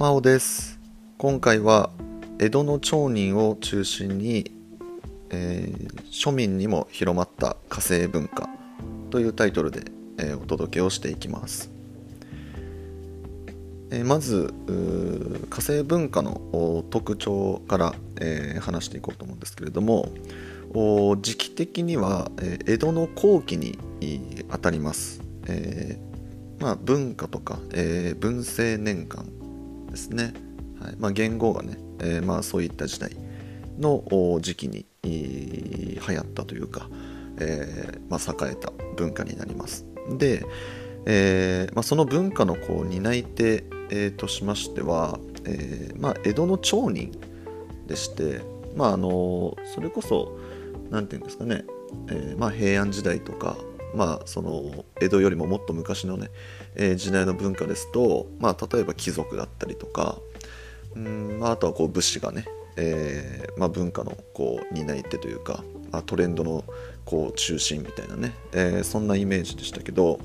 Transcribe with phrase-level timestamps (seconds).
[0.00, 0.80] 真央です。
[1.18, 1.90] 今回は
[2.38, 4.50] 江戸の町人を中心に、
[5.28, 8.48] えー、庶民にも広まった火星文化
[9.10, 9.82] というタイトルで、
[10.16, 11.70] えー、お届けをしていきます、
[13.90, 14.54] えー、まず
[15.50, 20.08] 火星文化の特徴から、え話していこうと思うんですけれども
[21.20, 23.78] 時期的には、え江戸の後期に
[24.48, 26.00] あたります、え
[26.58, 29.26] まあ、文化とか、え文政年間
[29.90, 30.32] ですね、
[30.80, 30.96] はい。
[30.98, 33.10] まあ、言語がね、えー、まあ、そういった時代
[33.78, 34.04] の
[34.40, 36.88] 時期に流行ったというか、
[37.38, 39.86] えー、まあ、栄えた文化になります。
[40.18, 40.44] で、
[41.06, 47.12] え、まあ、その文化のこう担い手、え、としましては、えま、江戸の町人
[47.86, 48.40] でして、
[48.76, 50.38] まあ、あのそれこそ
[50.90, 51.64] 何て言うんですかね、
[52.08, 53.56] えま、平安時代とか
[53.94, 56.30] まあ、その江戸よりももっと昔のね、
[56.76, 60.18] えー、時代の文化ですと、まあ、例えば貴族だったりとか
[60.94, 66.64] うん、まあ、あとはこう武士がね、えーまあ、文化のこう担い手というか、まあ、トレンドの
[67.04, 70.20] こう中心みたいなね、えー、そんなイメージでしたけど、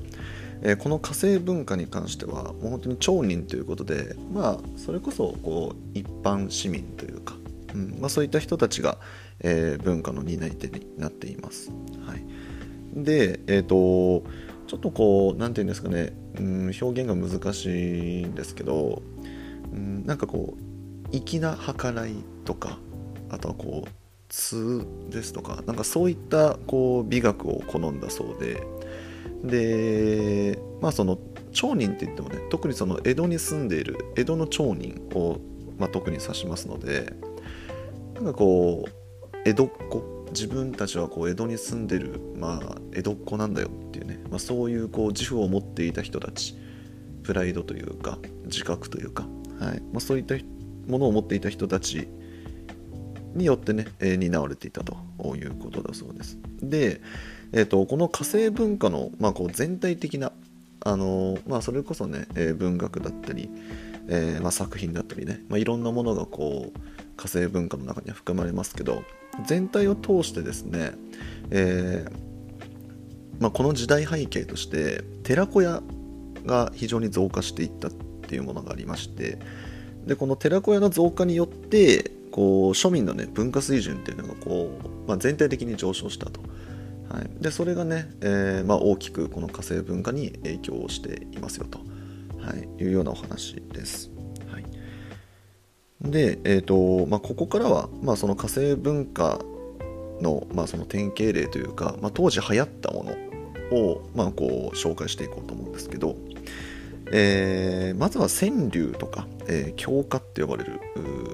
[0.62, 7.36] えー、この火星文化に関してはもう本当に町人ということで、まあ、それこそこう一般市民というか、
[7.74, 8.98] うんまあ、そういった人たちが、
[9.40, 11.70] えー、文化の担い手になっています。
[12.06, 12.35] はい
[12.96, 14.28] で、えっ、ー、と、
[14.66, 19.02] ちょっとこう、何て言うんですかね、うん、表現が難しいんですけど、
[19.72, 22.78] うん、なんかこう、粋な計らいとか、
[23.30, 23.90] あとはこう、
[24.28, 28.62] 通ですとか、なんかそういったこう美学を好んだそうで、
[29.44, 31.18] で、まあその
[31.52, 35.38] 町人って言ってもね、特にその江戸に住んでいる江戸の町人を、
[35.78, 37.12] まあ、特に指しますので、
[38.14, 46.56] なんかこう、江戸っ子自分たちはこう江戸に住んでる、まあ、江戸っ子なんだよっていうね、まあ、そういうこう自負を持っていた人たち。
[47.26, 49.26] プライドというか自覚というか、
[49.58, 49.80] はい。
[49.92, 50.36] まあ、そういった
[50.86, 52.06] ものを持っていた人たち
[53.34, 54.96] によってね、えー、担われていたと。
[55.34, 56.38] いうことだそうです。
[56.62, 57.00] で、
[57.52, 60.30] えーと、この火星文化の、まあ、こう全体的な、
[60.84, 63.50] あのまあ、それこそね、えー、文学だったり、
[64.08, 66.80] えーまあ、作品だったりね、まあ、いろんなものがこう
[67.16, 69.02] 火星文化の中には含まれますけど
[69.44, 70.92] 全体を通してですね、
[71.50, 72.26] えー
[73.40, 75.82] まあ、この時代背景として寺子屋
[76.44, 79.38] が非常に増加していったっていうものがありまして
[80.06, 86.40] でこの寺子屋の増加によってこう庶民の、ね、文化水準っていうのがこう、まあ、全体的に上昇したと、
[87.10, 91.80] はい、でそれがね、えーまあ、大きくこの火星文化に影響をしていますよと、
[92.40, 94.15] はい、いうようなお話です。
[96.00, 99.40] で、えーとまあ、ここからは、まあ、その火星文化
[100.20, 106.16] の,、まあその典型例というか、まあ、当時流行ったものを、まあ、こう紹介していこうと思うんですけど、
[107.12, 110.80] えー、まずは川柳とか、えー、教歌って呼ばれる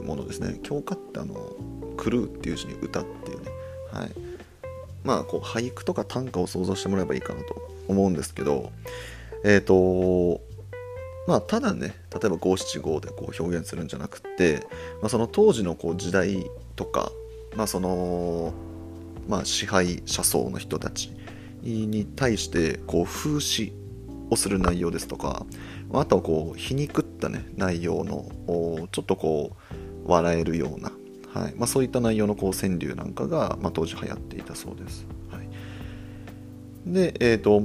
[0.03, 0.59] ものですね。
[0.63, 1.35] 教歌ってあの
[2.03, 3.51] 狂うっていう字に歌っていうね、
[3.93, 4.11] はい。
[5.05, 7.57] まあ、こう俳句とか短歌を想像してもらえばいいかなと
[7.89, 8.71] 思うんですけど
[9.45, 10.41] えっ、ー、と
[11.27, 14.67] まあ、ただね例えば五七五でこう表現するんじゃなくて、
[15.01, 17.13] まあ、その当時のこう時代とか、
[17.57, 18.53] まあその
[19.29, 21.13] まあ、支配者層の人たち
[21.63, 23.73] に対してこう風刺
[24.31, 25.47] をする内容ですとか
[25.93, 29.57] あとはこう皮肉ったね内容のちょっとこ
[30.07, 30.91] う笑えるような、
[31.33, 35.07] はいまあ、そういった内容のこう川柳なんかが、まあ、当時流行っていたそうです。
[35.31, 35.49] はい、
[36.87, 37.63] で、えーと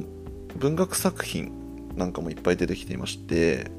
[0.57, 1.51] 文学作品
[1.97, 3.71] なんかもいっぱい出てきていまして、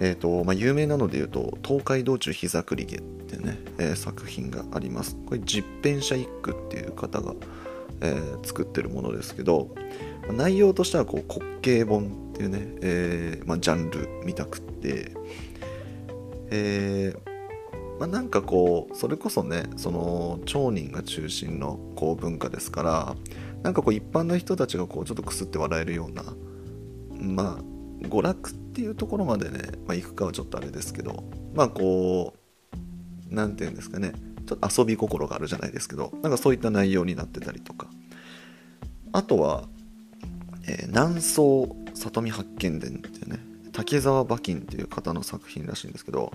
[0.00, 5.16] えーとまあ、有名なので言うと「東海道中膝栗毛」ってね、えー、作品があります。
[5.26, 7.34] これ実編者一句っていう方が、
[8.00, 9.74] えー、作ってるものですけど
[10.30, 15.12] 内容としてはこう滑稽本っていうね、えーまあ、ジャンル見たくって、
[16.50, 17.14] え
[17.98, 23.16] まあ、なんかこうそれこそねその町人が中心のこう文化ですから
[23.62, 26.24] なんかこう一般の人たちがこうちょっとくすって笑えるような
[27.20, 31.24] まあ娯楽っていうところまでね、まあ、行くかはちょっとあれですけど
[31.54, 32.34] まあこ
[33.30, 34.12] う何て言うんですかね
[34.46, 37.88] ちょっと遊び心があるじゃないですけどなんかそういった内容になってたりとか。
[39.14, 39.68] あとは、
[40.66, 43.38] えー、南宋里見八犬伝っていうね
[43.72, 46.32] 竹沢馬琴っていう方の作品らしいんですけど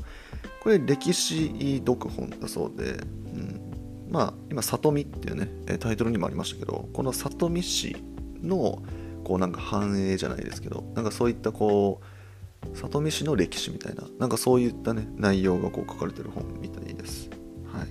[0.64, 2.98] これ歴史読本だそうで、う
[3.38, 7.98] ん、まあ今里見っていうねタイトルにもありましたけどこの里見市
[8.42, 8.82] の
[9.24, 17.30] こうなんか繁栄じゃないですけどなんかそういったこう里見市の歴史みたいななんかそういったね内容がこう書かれてる本みたいです、
[17.74, 17.88] はい、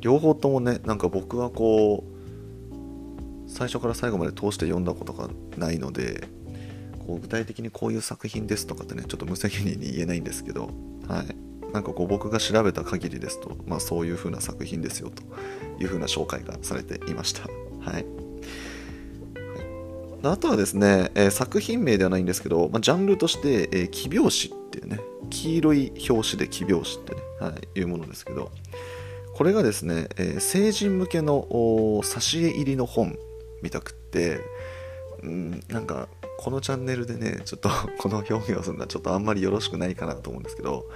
[0.00, 6.28] 両方ともねなんか僕はこう最初から最後まで通して読んだことがないので
[7.06, 10.70] こう具体的にこういう作品ですとかってねちょっと無責任に言えないんですけど、
[11.08, 15.22] はい、なんかこう僕が調べた限りですと、まあ、そういう風な作品ですよと
[15.82, 17.42] いう風な紹介がされていました。
[17.80, 18.06] はい、
[20.22, 25.00] あとはですね、えー、作品名ではないんですけど、まあ、ジャンルとして、えー、奇拍子っていうね、
[25.30, 28.50] 黄色い表紙で奇拍子ってね、はい、いうものですけど、
[29.34, 33.16] これがですね、えー、成人向けの挿絵入りの本
[33.62, 34.40] 見たくって、
[35.22, 36.08] うん、なんか
[36.38, 37.68] このチャンネルでね、ちょっと
[37.98, 40.86] この表現をするのはちょっとあんまりよろしくないかなと思うんですけど、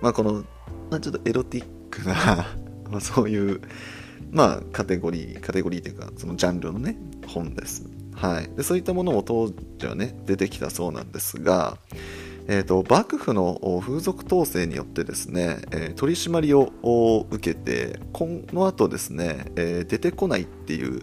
[0.00, 0.44] まあこの、
[0.90, 3.60] まあ、ちょっとエロティックな そういう、
[4.30, 6.96] まあカテゴリー、カテゴリーというか、そのジャンルのね、
[7.26, 7.84] 本です。
[8.20, 8.50] はい。
[8.56, 11.78] で、そういったものも当時はね、出てきたそうなんですが、
[12.50, 21.02] えーと、幕府の風俗統制によってですね、え、取り締まりを受けてこの後ですね、え、出てこないっていう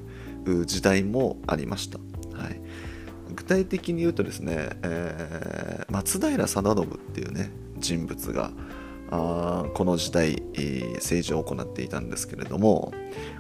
[0.65, 1.99] 時代もありました、
[2.35, 2.59] はい、
[3.35, 8.51] 具体的に言うとですね、えー、松平定信っていうね人物が
[9.11, 10.41] あこの時代、
[10.95, 12.93] 政治を行っていたんですけれども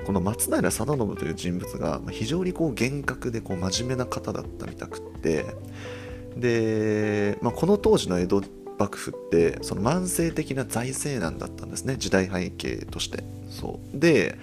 [0.05, 5.45] この松平定信という人物が非常にこう厳格でこう真面目な方だったみたくって
[6.35, 8.43] で、まあ、この当時の江戸
[8.77, 13.23] 幕府ってその慢性的な財政難だったんですね時代背景として。
[13.49, 13.99] そう。
[13.99, 14.37] で、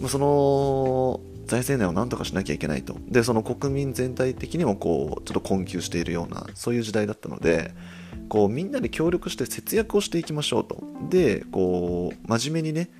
[0.00, 2.96] まあ、その財政難を何とかしなきゃいけないと。
[3.08, 7.74] でその国民全体的にもこうちょっと困窮しているようなそういう時代だったので
[8.28, 12.90] こうみんなで協力して節約をしていきましょうとでこう真面目にね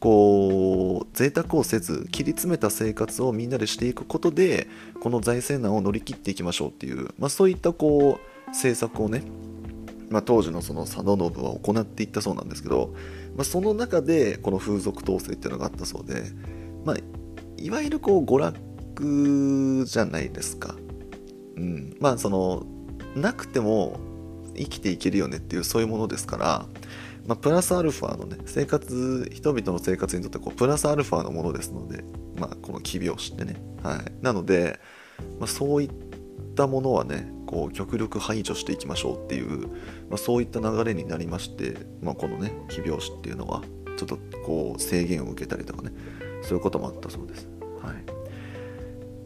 [0.00, 4.66] こう贅沢をせず切り詰めた生活をみんなでしていくことで
[5.00, 9.22] この財政難を乗り切っていきましょうっていう、まあ、そういったこう政策をね、
[10.08, 12.94] まあ、当時のその佐渡信は行っていったそうなんですけど、
[13.36, 16.22] まあ、その中でこの風俗統制っていうのがあったそうで、
[16.86, 16.96] まあ、
[17.58, 20.74] いわゆるこう娯楽じゃないですか。
[21.56, 22.64] うん、まあその
[23.14, 23.98] なくても
[24.64, 26.66] 生きていけるよねっていうそういうものですから、
[27.26, 32.04] まあ、プラスアルファのね生活人々の生活にとってこうプラスアルファのものですので、
[32.36, 34.80] まあ、この奇拍子ってね、はい、なので、
[35.38, 35.90] まあ、そういっ
[36.54, 39.68] たものはねこう極力排除していきましょうっていう、
[40.08, 43.62] まあ、そういった流れになりまして、まあ、このね奇拍子っていうのは
[43.96, 45.92] ちょっとこう制限を受けたりとかね
[46.42, 47.48] そういうこともあったそうです。
[47.82, 48.19] はい、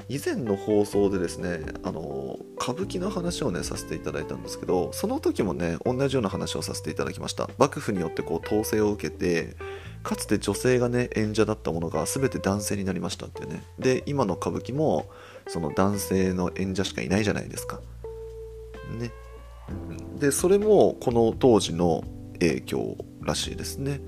[0.09, 7.49] 以前の放送でですねあの歌舞伎の話をねさせていただいたんですけどその時もね同じような話をさせていただきました。
[7.59, 9.57] 幕府によってこう統制を受けて
[10.03, 13.63] かつて女性がね演者だったものが全て男性になりましたってね。
[13.79, 15.07] で今の歌舞伎も
[15.49, 17.81] その男性の演者しかいないじゃないですか。
[18.99, 19.11] ね。
[20.19, 22.05] でそれもこの当時の
[22.35, 24.01] 影響らしいですね、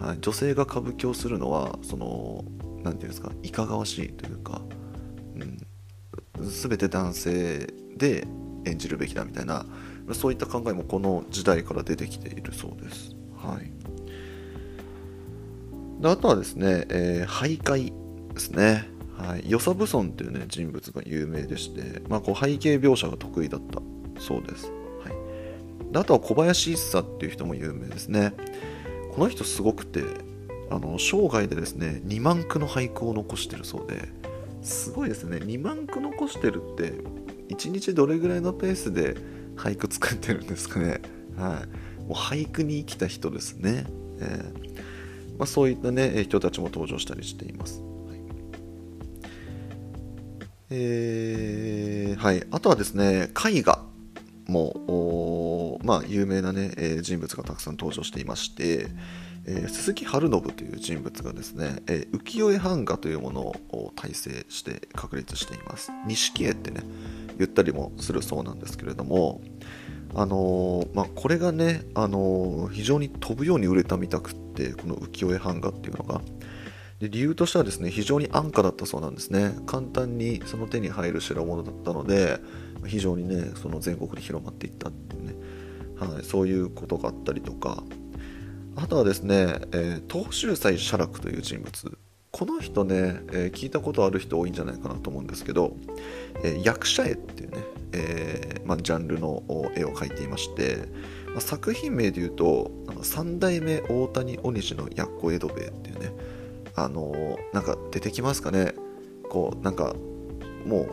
[0.00, 2.44] はい、女性が歌舞伎をするのはその
[2.82, 4.62] 何て言うんですかいかがわしいというか、
[6.40, 8.26] 全て男性で
[8.64, 9.66] 演じるべきだみたいな
[10.12, 13.16] そういった考えもこの時代から出てきているそうです。
[13.36, 13.70] はい、
[16.02, 17.92] であとはですね、えー、徘徊
[18.32, 18.88] ですね。
[19.18, 23.80] はい、与謝蕪村という、ね、人物が有名でして、まあ、こう背景描写が得意だった
[24.20, 24.70] そうです。
[25.02, 28.34] はい、であとは小林一茶っていう人も有名ですね。
[29.14, 30.02] この人すごくて
[30.70, 34.08] あの生涯でですね2万句の俳句を残してるそうで
[34.66, 35.36] すごいですね。
[35.38, 36.92] 2万句残してるって
[37.54, 39.16] 1日どれぐらいのペースで
[39.54, 41.00] 俳句作ってるんですかね。
[41.36, 41.64] は
[42.00, 42.02] い。
[42.02, 43.86] もう俳句に生きた人ですね、
[44.20, 45.38] えー。
[45.38, 48.20] まあ、そういったね人たちも登場したりしています、はい。
[50.70, 53.84] えーはい、あとはですね絵画
[54.48, 58.88] も、まあ、有名なね、え人物がたくさん登場していまして、
[59.48, 65.92] えー、鈴木春信という人物がですね、えー、浮世絵版画というものを体制して確立しています。
[66.06, 66.82] 錦絵ってね
[67.38, 69.40] 言ったりもするそうなんですけれども
[70.14, 76.20] あのー、まあ、これがね、あの非常に飛ぶように売れたみたくってこの浮世絵版画っていうのが。
[76.98, 79.54] で理由としてはですね非常に安価だったそうなんですね。
[79.66, 82.40] 簡単にその手に入る代物だったので
[82.86, 85.34] 非常にねその全国に広まっていったっていうね、
[86.00, 87.84] はい、そういうことがあったりとか。
[88.76, 91.98] あとはですね、えー、東秀斎写楽という人物。
[92.30, 92.94] この人ね、
[93.32, 95.74] えー、聞いたことある人多いんじゃないかなと思うんですけど、
[96.44, 99.42] えー、役者絵っていうね、えーまあ、ジャンルの
[99.74, 100.76] 絵を描いていまして、
[101.28, 106.12] まあ、作品名で言うとあの三代目大谷鬼司のやっこ江戸兵衛っていうね
[106.74, 108.74] あのー、なんか出てきますかね。
[109.30, 109.94] こうなんか
[110.66, 110.90] もう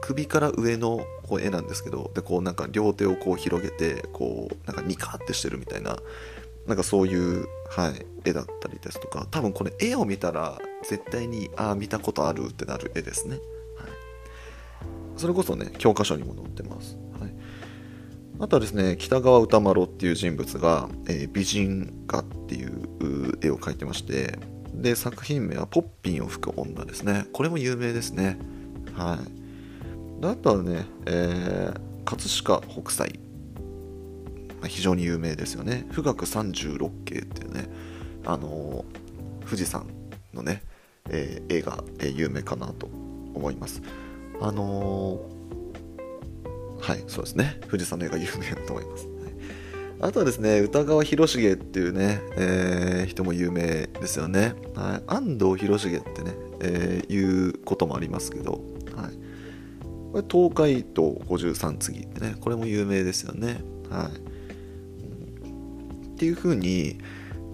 [0.00, 5.96] 首から上のこう絵なんですけどでこうなんか両手をこう広げてこうなんかニカってしてるみたいな
[6.66, 13.36] なんかそういう、はい、絵だったりですとか多分これ絵を見たら絶対にああ見たことあるってなる絵ですね、
[13.78, 13.88] はい、
[15.16, 17.34] それこそね教科書にも載ってます、はい、
[18.38, 24.38] あとはですね北川歌麿っていう人物が、えー、美人画っていう絵を描いてまして
[24.74, 27.26] で作品名はポッピンを吹く女ですね。
[27.32, 28.38] これも有名ですね。
[28.94, 29.18] は
[30.22, 30.26] い。
[30.26, 33.20] あとはね、えー、葛飾北斎。
[34.68, 35.86] 非常に有名ですよね。
[35.92, 37.68] 富岳三十六景っていうね
[38.24, 39.86] あのー、富士山
[40.32, 40.62] のね、
[41.08, 42.86] えー、絵が、え、有名かなと
[43.34, 43.82] 思います。
[44.40, 45.20] あの
[46.80, 47.60] はいそうですね。
[47.68, 49.08] 富士山の絵が有名だと思います。
[50.00, 54.54] あとはですね、歌川広重っていうね、え、人も有名ですよね。
[54.74, 58.64] はい、安藤広重ってね、え、いうこともありますけど、
[58.96, 59.12] はい、
[60.12, 63.60] これ東海道五十三次ってね、これも有名ですよね。
[63.90, 64.31] はい、
[66.22, 66.98] っていうふうに、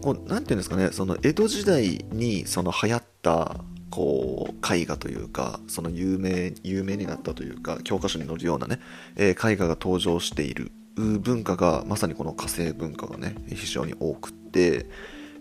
[0.02, 3.56] こうなんていうんですかね、その江戸時代にその流行った
[3.88, 8.78] こう絵画というかその有名有名になったというか教科書に載るようなね、
[9.16, 14.84] えー、絵画が登場している文化がまさにこの火星文化がね非常に多くって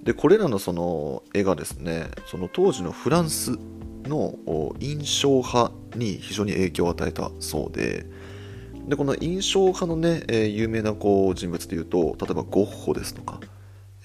[0.04, 3.52] でこれらのその絵がですねその当時のフランス
[4.06, 4.36] の
[4.80, 8.06] 印象派に非常に影響を与えたそうで
[8.88, 13.40] でこの印象派のね、えー、有名なこう人物でいうと例えばゴッホですとか、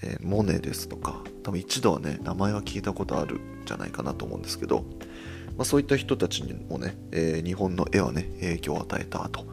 [0.01, 4.83] えー、モネですとか多分一度はね名前は聞いたことあるんじゃないかなと思うんですけど、
[5.57, 9.45] まあ、そういった人たちにもね、えー、日本の絵はね影響を与えたと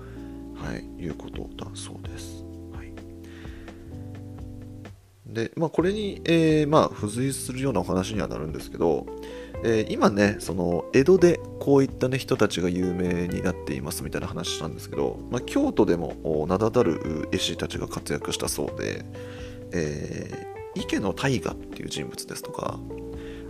[0.61, 2.50] はい、いうことだそうです。
[5.33, 9.07] で、まあ、これに、えー、まあ、付随するようなお話にはなるんですけど、
[9.63, 19.05] えー、今ね、その江戸でこういった、ね、人たちが有名になっていますみたいな話なんですけど、まあ、京都でも名だたる絵師たちが活躍したそうで、
[19.73, 22.79] えー、池野大河っていう人物ですとか、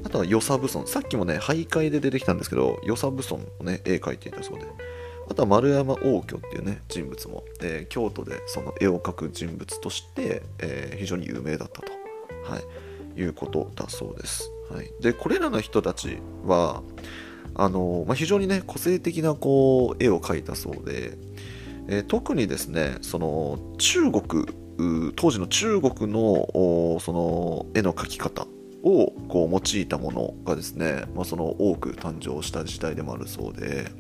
[0.03, 4.67] あとは与謝蕪村、さっきもね、徘徊で出てきたんですけど、与謝蕪村のね、絵描いていたそうで、
[5.31, 11.93] あとは丸山応挙っていうね人物も、えー、京都でその絵を描く人物として、えー、非常に有名だったと、
[12.53, 12.59] は
[13.17, 14.51] い、いうことだそうです。
[14.71, 16.83] はい、でこれらの人たちは
[17.55, 21.17] あの、まあ、非常にね個性的なこう絵を描いたそうで、
[21.89, 24.47] えー、特にですねその中国
[25.15, 28.47] 当時の中国のその絵の描き方
[28.83, 33.91] をこう用いたものがですね、まあ、その多く誕生した時代でもあるそうで、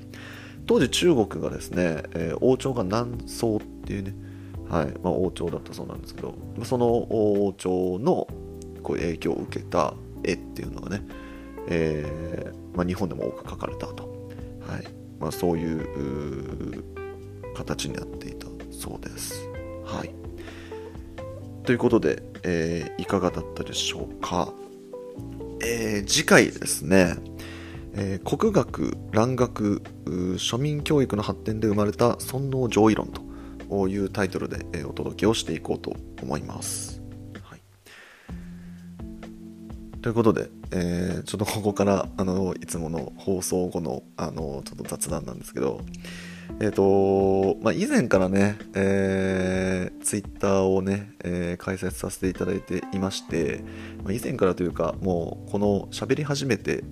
[0.70, 4.14] 当時中国がですね、えー、王朝が南宋っていうね、
[4.68, 8.28] はいまあ、王朝だったそうなんですけどその王朝の
[8.84, 11.02] こう影響を受けた絵っていうのがね、
[11.66, 14.04] えーまあ、日本でも多く描かれたと、
[14.60, 14.84] はい
[15.18, 16.84] まあ、そういう
[17.56, 19.50] 形になっていたそうです。
[19.84, 20.14] はい、
[21.64, 24.54] ということで、えー、いかがだったでしょうか。
[25.62, 27.16] えー、次回ですね、
[27.94, 37.02] えー、国学、蘭学、庶民教育の発展で生まれた尊王攘夷論というタイトルで、えー、お届けをしていこうと思います。
[37.42, 37.60] はい、
[40.00, 45.80] ということで、えー、ちょっとここからあのいつもの放送後のあのちょっと雑談なんですけど、
[46.60, 53.62] えっ、とまあ、以前からね、えー、ツイッターをね、えー、開設させていただいていまして、
[54.04, 56.84] まあ、以前からというか、もうこの喋り始めて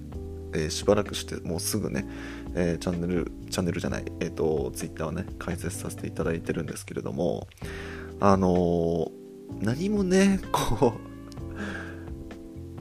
[0.55, 2.07] えー、しばらくしてもうすぐね、
[2.55, 7.49] えー、チャンネルチャンネルじゃない、えーと、ツイッターをね解説させていただいてるんですけれども
[8.21, 9.11] あの、
[9.61, 11.09] 何もねこう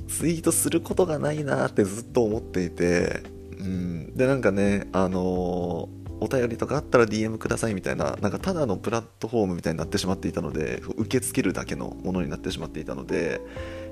[0.10, 3.22] ツイートすることがないなってずっと思っていて、
[3.60, 13.42] うん、でなんかねあのお便りとかあったら DM くださいみたいな、なんかただのプラットフォームみたいになってしまっていたので、受け付けるだけのものになってしまっていたので、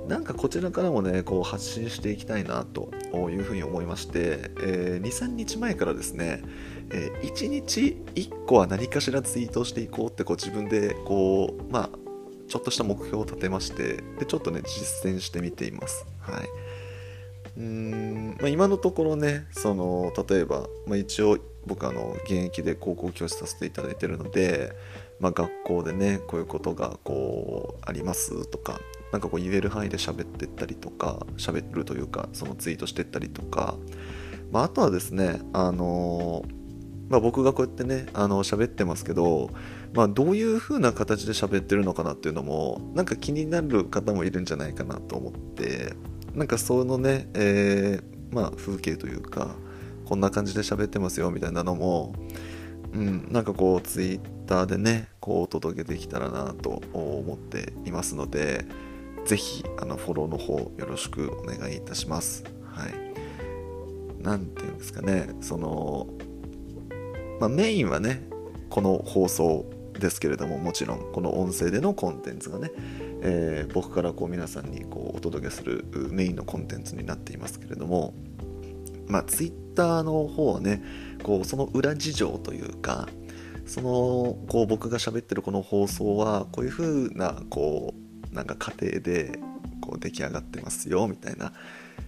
[0.07, 2.91] なんかこちらからもね、こう発信していきたいなと
[3.29, 6.43] いうふうに思いまして、えー、2、3日前からですね、
[6.91, 11.99] えー、1日1個は何かしらツイートしていこうってこう自分でこう、まあ、
[12.47, 16.05] ちょっとした目標を立てまして、で、ちょっとね、実践してみています。
[16.19, 16.45] はい。
[17.57, 24.73] うーん、まあ、今のところね、その、例えば、まあ、一応僕あの現役で高校教師させていただいてるので、
[25.19, 28.79] まあ、学校でねこういうことがこうありますとか
[29.11, 33.75] 何かこう言える範囲で喋ってったりとか喋るというかそのツイートしてったりとか、
[34.51, 36.43] まあ、あとはですねあの
[37.09, 39.51] まあ、僕がこうやってねあの喋ってますけど、
[39.93, 45.93] まあ、どういう風な形で喋ってるのかなっていうのもなんか気になる方もいるんじゃないかなと思って
[46.33, 49.55] なんかそのね、えー、まあ、風景というか
[50.05, 52.13] こんな感じで喋ってますよみたいなのも、
[52.93, 58.65] うん、なんかこうツイッターでねこうお届けできたらなと思っていますので
[59.25, 62.43] 是非あのフォローの方よろしくお願いいたします。
[62.63, 63.05] はい。
[64.25, 66.07] 何て言うんですかねその
[67.39, 68.23] まあ、メインはね
[68.69, 72.71] この放送ですけれどももちろんこの音声でのコンテンツがね、
[73.21, 78.13] えー、僕からこう皆さんにこうお届けするメインのコンテンツになっていますけれども
[79.07, 80.81] まあツイッターの方はね
[81.23, 83.07] こうその裏事情というか
[83.65, 87.93] そのこう僕が喋ってるこの放送はこういう風なこ
[88.31, 89.39] うなんか過程で
[89.81, 91.53] こう出来上がってますよみたいな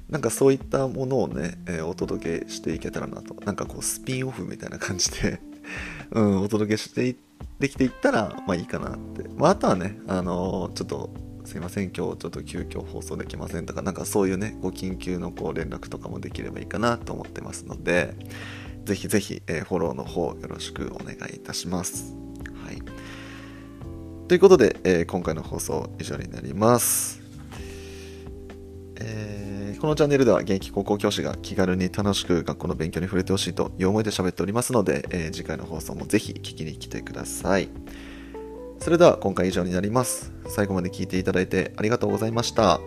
[0.10, 5.40] なんかそういったものをね、えー、お届けしていけたらなとなんかこうスピンオフみたいな感じで
[6.12, 7.16] うん、お届けして
[7.60, 11.10] できていったらまあいいかなって、まあ、あとはねあのー、ちょっと
[11.48, 18.13] すいません今日ちょっと急遽放送できませんとかなんかそういうねご緊急のこう連絡とかもできればいいかなと思ってますので
[18.84, 22.16] ぜひぜひ、えー、フォローの方よろしくお願いいたします。
[22.66, 22.82] はい、
[24.27, 27.22] ということで、えー、今回の放送以上になります。
[29.00, 37.70] えー、このチャンネルでは現役高校教師が気軽に楽しく学校の勉強に触れてほしいという思いで喋っておりますので、え、次回の放送もぜひ聞きに来てください。
[38.80, 40.32] それでは今回以上になります。
[40.48, 42.80] 最後まで聴いていただいてありがとうございました。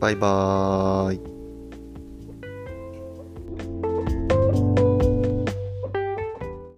[0.00, 1.41] バイバーイ。